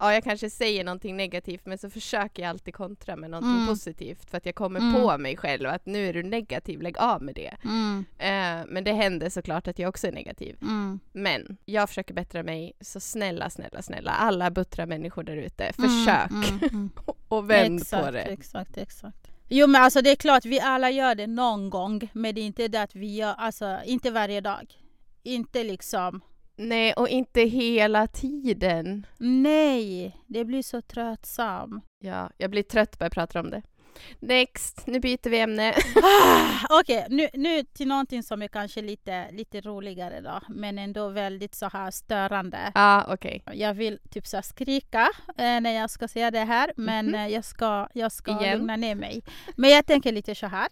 [0.00, 3.66] Ja, jag kanske säger någonting negativt men så försöker jag alltid kontra med någonting Mm.
[3.66, 4.94] positivt för att jag kommer Mm.
[4.94, 7.56] på mig själv att nu är du negativ, lägg av med det.
[8.18, 10.56] Eh, men det händer såklart att jag också är negativ.
[10.62, 11.00] Mm.
[11.12, 15.90] Men jag försöker bättra mig, så snälla, snälla, snälla, alla buttra människor där ute, Mm,
[15.90, 16.90] försök mm, mm.
[17.28, 18.22] och vänd exakt, på det.
[18.22, 19.30] Exakt, exakt.
[19.48, 22.10] Jo men alltså det är klart, vi alla gör det någon gång.
[22.12, 24.74] Men det är inte det att vi gör, alltså inte varje dag.
[25.22, 26.20] Inte liksom,
[26.56, 29.06] Nej, och inte hela tiden.
[29.18, 31.84] nej, det blir så tröttsamt.
[31.98, 33.62] Ja, jag blir trött bara jag pratar om det.
[34.20, 35.74] Next, nu byter vi ämne.
[36.02, 40.40] Ah, Okej, nu, nu till någonting som är kanske lite, lite roligare då.
[40.48, 42.72] Men ändå väldigt så här störande.
[42.74, 43.42] Ah, okej.
[43.52, 46.72] Jag vill typ så skrika eh, när jag ska säga det här.
[46.76, 47.14] Men Mhm.
[47.14, 48.58] eh, jag ska, jag ska Igen.
[48.58, 49.22] lugna ner mig.
[49.56, 50.68] Men jag tänker lite så här.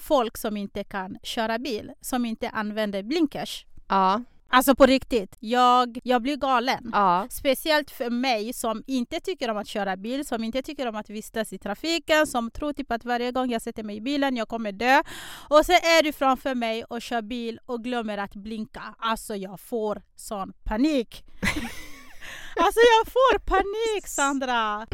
[0.00, 3.64] Folk som inte kan köra bil, som inte använder blinkers.
[3.88, 6.90] Ja, Alltså på riktigt, jag, jag blir galen.
[6.92, 7.26] ja.
[7.30, 11.10] Speciellt för mig som inte tycker om att köra bil, som inte tycker om att
[11.10, 14.48] vistas i trafiken, som tror typ att varje gång jag sätter mig i bilen jag
[14.48, 15.02] kommer dö.
[15.48, 18.82] Och så är du framför mig och kör bil och glömmer att blinka.
[18.98, 21.24] Alltså jag får sån panik.
[22.58, 24.86] alltså jag får panik Sandra!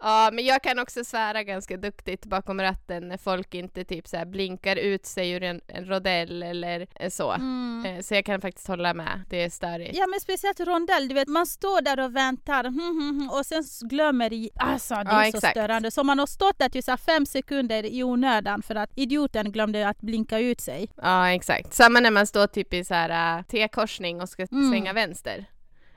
[0.00, 4.22] Ja, men jag kan också svära ganska duktigt bakom ratten när folk inte typ så
[4.26, 7.32] blinkar ut sig ur en, en rodell eller eh, så.
[7.32, 7.84] Mm.
[7.86, 9.20] Eh, Så jag kan faktiskt hålla med.
[9.30, 9.96] Det är störigt.
[9.96, 13.46] Ja men speciellt rondell, du vet man står där och väntar hmm, hmm, hmm, och
[13.46, 15.50] sen glömmer i, alltså det Ja, är så exakt.
[15.58, 15.90] störande.
[15.90, 19.88] Så man har stått där så här fem sekunder i onödan för att idioten glömde
[19.88, 20.88] att blinka ut sig.
[20.96, 21.74] Ja, exakt.
[21.74, 24.70] Samma när man står typ i så här uh, T-korsning och ska Mm.
[24.70, 25.44] svänga vänster.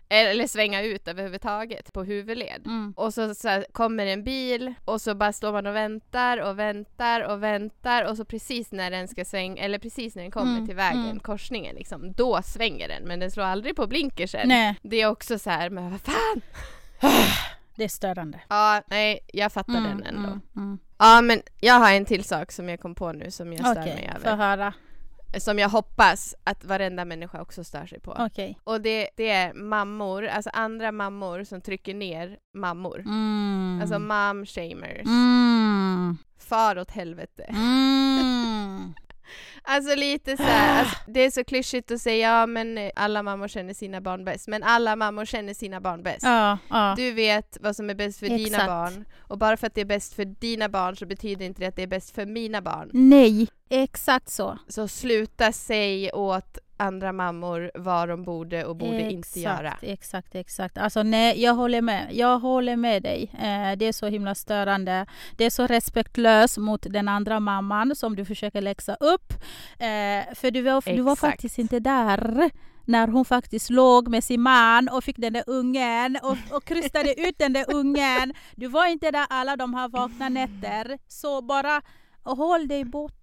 [0.09, 2.61] Eller svänga ut överhuvudtaget på huvudled.
[2.65, 2.93] Mm.
[2.97, 6.59] Och så, så här, kommer en bil och så bara står man och väntar och
[6.59, 10.53] väntar och väntar och så precis när den ska svänga, eller precis när den kommer
[10.53, 11.19] Mm, till vägen, mm.
[11.19, 14.47] korsningen liksom, då svänger den men den slår aldrig på blinkersen.
[14.47, 16.41] Nej, Det är också så här, men vad fan!
[17.75, 18.39] det är störande.
[18.49, 20.27] Ja, nej, jag fattar Mm, den ändå.
[20.29, 20.79] mm, mm.
[20.97, 23.81] Ja, men jag har en till sak som jag kom på nu som jag stör
[23.81, 24.35] Okej, mig över.
[24.35, 24.73] höra.
[25.37, 28.17] Som jag hoppas att varenda människa också stör sig på.
[28.19, 28.59] Okej.
[28.63, 32.99] Och det, det är mammor, alltså andra mammor som trycker ner mammor.
[32.99, 33.79] Mm.
[33.81, 35.05] Alltså mom shamers.
[35.05, 36.17] Mm.
[36.39, 37.43] Far åt helvete.
[37.43, 38.93] Mm.
[39.63, 43.47] Alltså lite så här, alltså, det är så klyschigt att säga ja men alla mammor
[43.47, 44.47] känner sina barn bäst.
[44.47, 46.23] Men alla mammor känner sina barn bäst.
[46.23, 46.93] Ja, ja.
[46.97, 48.67] Du vet vad som är bäst för dina Exakt.
[48.67, 49.05] barn.
[49.17, 51.75] Och bara för att det är bäst för dina barn så betyder inte det att
[51.75, 52.89] det är bäst för mina barn.
[52.93, 54.57] Nej, exakt så.
[54.67, 59.77] Så sluta säg åt andra mammor vad de borde och borde inte göra.
[59.81, 60.77] Exakt, exakt.
[60.77, 62.07] Alltså nej, jag håller med.
[62.11, 63.31] Jag håller med dig.
[63.33, 65.05] Eh, det är så himla störande.
[65.37, 69.33] Det är så respektlöst mot den andra mamman som du försöker läxa upp.
[69.79, 71.31] Eh, för du var, du var Exakt.
[71.31, 72.51] faktiskt inte där
[72.85, 77.21] när hon faktiskt låg med sin man och fick den där ungen och, och krystade
[77.21, 78.33] ut den där ungen.
[78.55, 80.97] Du var inte där alla de här vakna nätter.
[81.07, 81.81] Så bara
[82.23, 83.16] håll dig borta.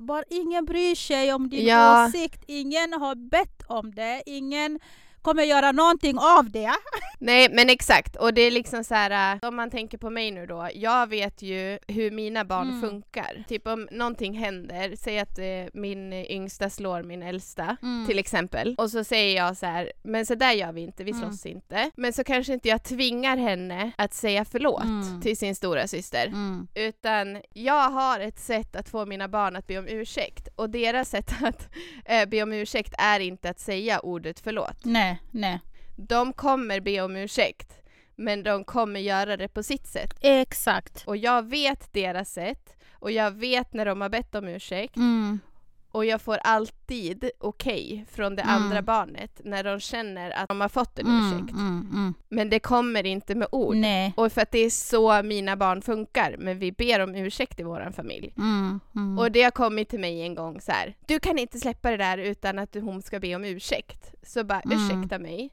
[0.00, 2.06] Bara ingen bryr sig om din Ja.
[2.06, 2.44] åsikt.
[2.48, 4.22] Ingen har bett om det.
[4.26, 4.80] Ingen
[5.22, 6.70] kommer göra någonting av det.
[7.18, 10.30] Nej men exakt, och det är liksom så här äh, om man tänker på mig
[10.30, 12.80] nu då, jag vet ju hur mina barn Mm.
[12.80, 13.44] funkar.
[13.48, 18.06] Typ om någonting händer, säg att eh, min yngsta slår min äldsta Mm.
[18.06, 21.10] till exempel, och så säger jag så här, men så där gör vi inte, vi
[21.10, 21.22] Mm.
[21.22, 21.90] slåss inte.
[21.96, 25.20] Men så kanske inte jag tvingar henne att säga förlåt Mm.
[25.20, 26.32] till sin stora syster.
[26.74, 31.10] Utan jag har ett sätt att få mina barn att be om ursäkt och deras
[31.10, 31.68] sätt att
[32.04, 34.84] eh, be om ursäkt är inte att säga ordet förlåt.
[34.84, 35.60] Nej, nej.
[35.96, 37.72] De kommer be om ursäkt,
[38.16, 40.14] men de kommer göra det på sitt sätt.
[40.20, 41.02] Exakt.
[41.06, 45.40] Och jag vet deras sätt, och jag vet när de har bett om ursäkt, Mm.
[45.92, 48.54] Och jag får alltid okej från det Mm.
[48.62, 51.52] andra barnet när de känner att de har fått en Mm, ursäkt.
[51.52, 52.14] mm, mm.
[52.28, 53.76] Men det kommer inte med ord.
[53.76, 54.14] Nej.
[54.16, 57.62] Och för att det är så mina barn funkar, men vi ber om ursäkt i
[57.62, 58.34] vår familj.
[58.38, 59.18] Mm, mm.
[59.18, 60.94] Och det har kommit till mig en gång så här.
[61.06, 64.14] du kan inte släppa det där utan att hon ska be om ursäkt.
[64.22, 65.50] Så bara, ursäkta mig.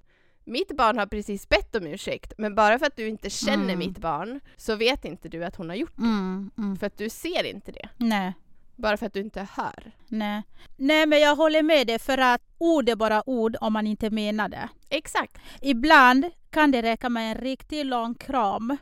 [0.50, 3.80] Mitt barn har precis bett om ursäkt, men bara för att du inte känner Mm.
[3.80, 6.02] mitt barn så vet inte du att hon har gjort det.
[6.04, 6.78] Mm, mm.
[6.78, 7.90] För att du ser inte det.
[7.98, 8.34] Nej.
[8.78, 9.92] Bara för att du inte hör.
[10.08, 10.44] Nej.
[10.76, 14.10] Nej, men jag håller med dig för att ord är bara ord om man inte
[14.10, 14.70] menar det.
[14.90, 15.38] Exakt.
[15.62, 18.78] Ibland kan det räcka med en riktigt lång kram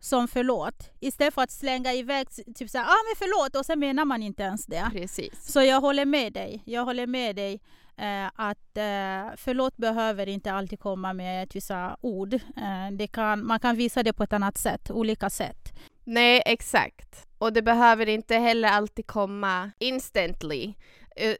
[0.00, 0.90] som förlåt.
[1.00, 4.42] Istället för att slänga iväg typ såhär, ah men förlåt och sen menar man inte
[4.42, 4.88] ens det.
[4.92, 5.52] Precis.
[5.52, 6.62] Så jag håller med dig.
[6.66, 7.60] Jag håller med dig
[7.96, 12.34] eh, att eh, förlåt behöver inte alltid komma med vissa ord.
[12.34, 15.72] Eh, det kan, man kan visa det på ett annat sätt, olika sätt.
[16.04, 17.26] Nej, exakt.
[17.42, 20.74] Och det behöver inte heller alltid komma instantly.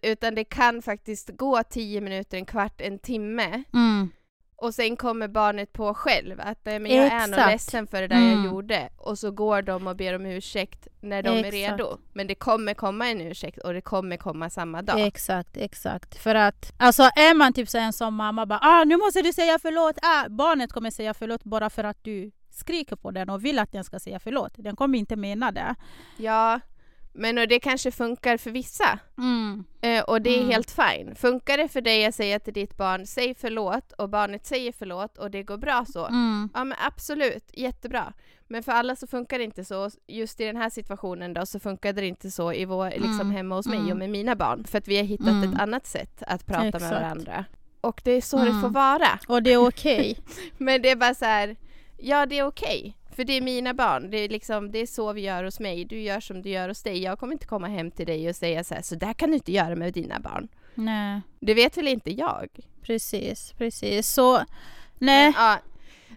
[0.03, 4.11] Utan det kan faktiskt gå tio minuter, en kvart, en timme Mm.
[4.57, 7.51] Och sen kommer barnet på själv att men jag är nog Exakt.
[7.53, 8.31] ledsen för det där Mm.
[8.31, 8.89] jag gjorde.
[8.97, 11.55] Och så går de och ber om ursäkt när de är Exakt.
[11.55, 11.99] redo.
[12.13, 15.01] Men det kommer komma en ursäkt och det kommer komma samma dag.
[15.07, 16.19] Exakt, exakt.
[16.19, 19.33] För att alltså är man typ så en som mamma bara ah, nu måste du
[19.33, 19.99] säga förlåt.
[20.03, 23.73] Ah, barnet kommer säga förlåt bara för att du skriker på den och vill att
[23.73, 24.53] den ska säga förlåt.
[24.57, 25.75] Den kommer inte mena det.
[26.17, 26.61] Ja,
[27.15, 28.99] men och det kanske funkar för vissa.
[29.19, 29.65] Mm.
[29.81, 30.51] Eh, och det är Mm.
[30.51, 31.15] helt fine.
[31.15, 35.19] Funkar det för dig att säga till ditt barn, säg förlåt och barnet säger förlåt
[35.19, 36.07] och det går bra så.
[36.07, 36.49] Mm.
[36.55, 38.13] Ja men absolut, jättebra.
[38.49, 39.91] Men för alla så funkar det inte så.
[40.07, 43.31] Just i den här situationen då så funkade det inte så i vår, liksom Mm.
[43.31, 43.91] hemma hos mig Mm.
[43.91, 44.65] och med mina barn.
[44.65, 45.53] För att vi har hittat Mm.
[45.53, 46.83] ett annat sätt att prata Exakt.
[46.85, 47.45] med varandra.
[47.81, 48.61] Och det är så det Mm.
[48.61, 49.19] får vara.
[49.29, 50.19] Och det är okej.
[50.59, 51.57] Men det är bara så här,
[52.03, 52.97] ja det är okej.
[53.17, 55.85] För det är mina barn, det är, liksom, det är så vi gör hos mig.
[55.85, 57.03] Du gör som du gör hos dig.
[57.03, 59.35] Jag kommer inte komma hem till dig och säga så här, så där kan du
[59.37, 60.49] inte göra med dina barn.
[60.75, 62.49] Nej, Det vet väl inte jag?
[62.83, 64.09] precis, precis.
[64.09, 64.47] Så Men,
[64.99, 65.33] nej.
[65.37, 65.59] ja,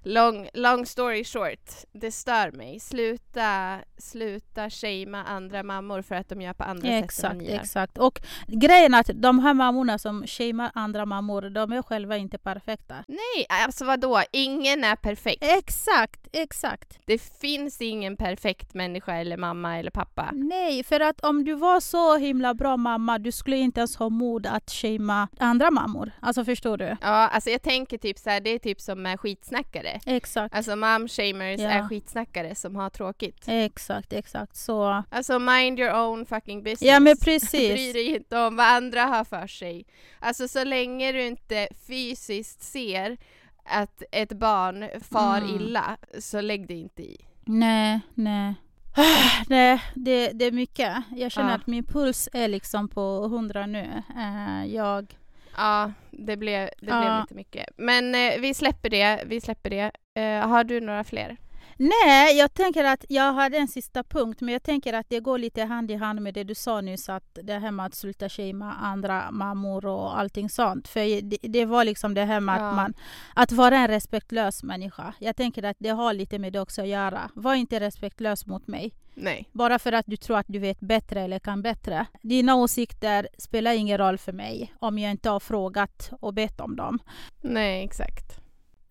[0.05, 2.79] long, long story short, det stör mig.
[2.79, 7.51] Sluta, sluta shamea andra mammor för att de gör på andra sätt än Exakt, ni
[7.51, 7.59] gör.
[7.59, 7.97] exakt.
[7.97, 12.37] Och grejen är att de här mammorna som shamear andra mammor, de är själva inte
[12.37, 12.95] perfekta.
[13.07, 14.21] Nej, alltså vadå?
[14.31, 15.43] Ingen är perfekt.
[15.43, 16.99] Exakt, exakt.
[17.05, 20.29] Det finns ingen perfekt människa eller mamma eller pappa.
[20.33, 24.09] Nej, för att om du var så himla bra mamma, du skulle inte ens ha
[24.09, 26.11] mod att shamea andra mammor.
[26.19, 26.97] Alltså förstår du?
[27.01, 29.94] Ja, alltså jag tänker typ så här, det är typ som med skitsnackare.
[30.05, 31.69] Exakt, Alltså mom-shamers Ja.
[31.69, 33.43] är skitsnackare som har tråkigt.
[33.47, 34.55] exakt, exakt.
[34.55, 35.03] Så...
[35.09, 36.81] Alltså mind your own fucking business.
[36.81, 37.93] Ja men Bry precis.
[37.93, 39.85] dig inte om vad andra har för sig.
[40.19, 43.17] Alltså så länge du inte fysiskt ser
[43.65, 45.55] att ett barn far Mm.
[45.55, 47.17] illa, så lägg dig inte i.
[47.45, 48.53] Nej, nej.
[49.49, 50.95] Nej, det, det är mycket.
[51.15, 51.55] Jag känner Ja.
[51.55, 54.03] att min puls är liksom på 100 nu.
[54.17, 55.15] Eh, jag...
[55.57, 57.19] Ja, det blev, det blev Ja.
[57.21, 57.65] lite mycket.
[57.77, 59.91] Men eh, vi släpper det, vi släpper det.
[60.19, 61.37] Eh, har du några fler?
[61.77, 65.37] Nej, jag tänker att jag hade en sista punkt, men jag tänker att det går
[65.37, 68.29] lite hand i hand med det du sa nyss, att det här med att sluta
[68.29, 70.87] shamea andra mammor och allting sånt.
[70.87, 72.69] För det, det var liksom det här med Ja.
[72.69, 72.93] att man,
[73.33, 75.13] att vara en respektlös människa.
[75.19, 77.29] Jag tänker att det har lite med det också att göra.
[77.33, 78.93] Var inte respektlös mot mig.
[79.17, 79.49] Nej.
[79.51, 82.05] Bara för att du tror att du vet bättre eller kan bättre.
[82.21, 86.75] Dina åsikter spelar ingen roll för mig om jag inte har frågat och bett om
[86.75, 86.99] dem.
[87.41, 88.39] Nej, exakt.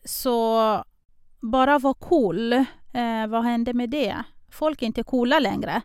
[0.04, 0.84] Så
[1.52, 2.52] bara var cool.
[2.52, 4.16] Eh, vad hände med det?
[4.50, 5.80] Folk är inte coola längre.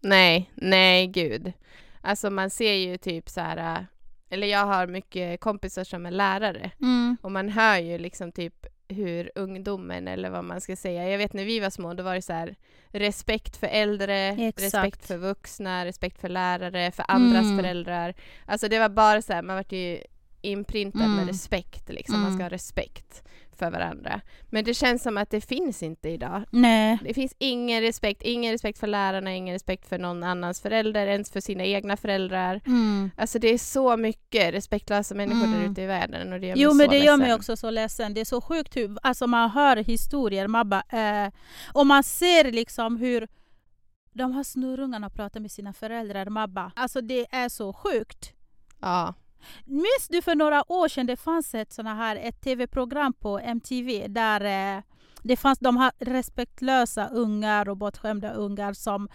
[0.00, 1.52] Nej, nej gud.
[2.00, 3.84] Alltså man ser ju typ så här, äh,
[4.30, 7.16] eller jag har mycket kompisar som är lärare Mm.
[7.22, 11.08] och man hör ju liksom typ hur ungdomen eller vad man ska säga.
[11.10, 12.56] Jag vet när vi var små då var det så här
[12.88, 14.62] respekt för äldre, Exakt.
[14.62, 17.56] respekt för vuxna, respekt för lärare, för andras Mm.
[17.58, 18.14] föräldrar.
[18.46, 19.98] Alltså det var bara så här, man vart ju
[20.40, 21.16] inprintad Mm.
[21.16, 22.20] med respekt liksom.
[22.20, 22.42] Man ska Mm.
[22.44, 23.22] ha respekt
[23.60, 24.20] för varandra.
[24.50, 26.42] Men det känns som att det finns inte idag.
[26.50, 26.98] Nej.
[27.04, 31.30] Det finns ingen respekt, ingen respekt för lärarna, ingen respekt för någon annans förälder, ens
[31.30, 32.60] för sina egna föräldrar.
[32.66, 33.10] Mm.
[33.16, 35.60] Alltså det är så mycket respektlösa människor Mm.
[35.62, 37.36] där ute i världen och det gör Jo mig men så det gör mig ledsen.
[37.38, 38.14] också så ledsen.
[38.14, 40.82] Det är så sjukt hur, alltså man hör historier, man bara,
[41.24, 41.30] eh,
[41.72, 43.28] och man ser liksom hur
[44.12, 46.26] de här snurrungarna pratar med sina föräldrar.
[46.26, 48.32] Man bara, alltså det är så sjukt.
[48.80, 49.14] Ja.
[49.64, 54.06] Minns du för några år sedan det fanns ett såna här ett tv-program på MTV
[54.08, 54.82] där eh,
[55.22, 59.08] det fanns de här respektlösa ungar och bortskämda ungar som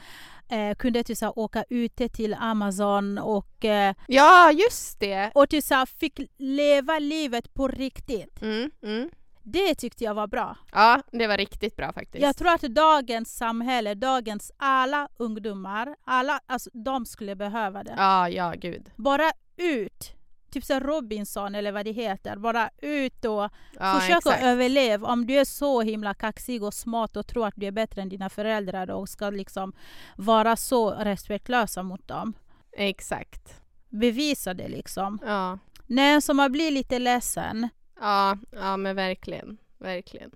[0.50, 5.32] eh, kunde typ, så åka ute till Amazon och, eh, ja, just det!
[5.36, 8.42] och typ, så fick leva livet på riktigt.
[8.42, 9.10] Mm, mm.
[9.48, 10.58] Det tyckte jag var bra.
[10.72, 12.24] Ja, det var riktigt bra faktiskt.
[12.24, 17.94] Jag tror att dagens samhälle, dagens alla ungdomar, alla, alltså, de skulle behöva det.
[17.98, 18.92] Ja, ja, gud.
[18.96, 20.15] Bara ut!
[20.56, 22.36] Typ så Robinson eller vad det heter.
[22.36, 25.08] Bara ut och Ja, försök att överleva.
[25.08, 28.10] Om du är så himla kaxig och smart och tror att du är bättre än
[28.10, 29.74] dina föräldrar och ska liksom
[30.16, 32.34] vara så respektlösa mot dem.
[32.72, 33.62] Exakt.
[33.90, 35.20] Bevisa det liksom.
[35.26, 35.60] Ja.
[35.88, 37.70] Nej, så man blir lite ledsen.
[38.00, 39.58] Ja, ja men verkligen.
[39.78, 40.32] Verkligen.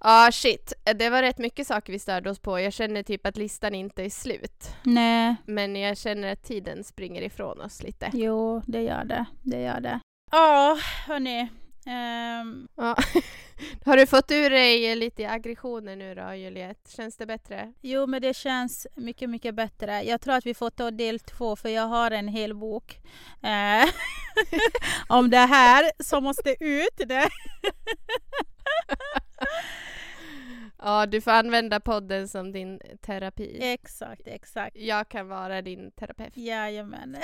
[0.00, 0.72] Ja, shit.
[0.94, 2.60] Det var rätt mycket saker vi störde oss på.
[2.60, 4.70] Jag känner typ att listan inte är slut.
[4.82, 8.10] Nej, Men jag känner att tiden springer ifrån oss lite.
[8.12, 9.24] jo, det gör det.
[9.42, 10.00] Det gör det.
[10.32, 11.48] Ja, hörni.
[11.86, 12.96] Ehm, Ja.
[13.84, 16.90] Har du fått ur dig lite aggressioner nu då, Juliette?
[16.90, 17.72] Känns det bättre?
[17.80, 20.02] jo, men det känns mycket, mycket bättre.
[20.02, 22.98] Jag tror att vi får ta del två, för jag har en hel bok
[23.42, 23.88] eh,
[25.08, 26.96] om det här som måste ut.
[27.06, 27.28] Det.
[30.82, 33.58] Ja, du får använda podden som din terapi.
[33.62, 34.76] Exakt, exakt.
[34.76, 36.36] Jag kan vara din terapeut.
[36.36, 37.16] Jajamän.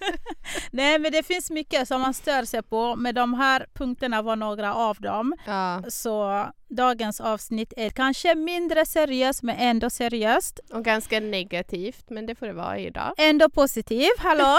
[0.70, 4.36] Nej, men det finns mycket som man stör sig på, men de här punkterna var
[4.36, 5.34] några av dem.
[5.46, 10.60] Ja, Så dagens avsnitt är kanske mindre seriöst, men ändå seriöst.
[10.72, 13.14] och ganska negativt, men det får det vara idag.
[13.18, 14.56] Ändå positiv, hallå?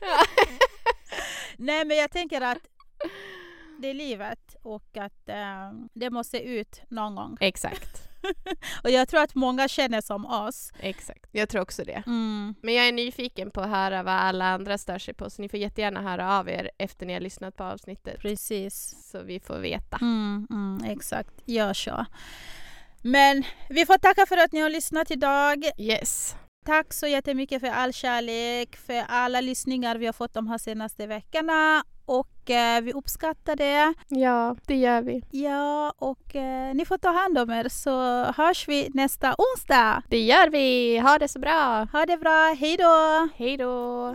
[1.56, 2.58] Nej, men jag tänker att
[3.80, 7.36] det är livet och att eh, det måste ut någon gång.
[7.40, 8.10] Exakt,
[8.84, 10.72] Och jag tror att många känner som oss.
[10.80, 11.26] exakt.
[11.32, 12.02] Jag tror också det.
[12.06, 12.54] Mm.
[12.62, 15.48] Men jag är nyfiken på att höra vad alla andra stör sig på, så ni
[15.48, 18.20] får jättegärna höra av er efter ni har lyssnat på avsnittet.
[18.20, 18.96] Precis.
[19.10, 19.98] Så vi får veta.
[20.00, 22.06] Mm, mm, exakt, gör så.
[23.02, 25.64] Men vi får tacka för att ni har lyssnat idag.
[25.78, 26.36] Yes.
[26.66, 31.06] Tack så jättemycket för all kärlek, för alla lyssningar vi har fått de här senaste
[31.06, 31.84] veckorna.
[32.10, 33.94] Och eh, vi uppskattar det.
[34.08, 35.22] Ja, det gör vi.
[35.30, 40.02] Ja, och eh, ni får ta hand om er så hörs vi nästa onsdag.
[40.08, 40.98] Det gör vi!
[40.98, 41.86] Ha det så bra!
[41.92, 43.28] Ha det bra, hej då!
[43.36, 44.14] Hej då!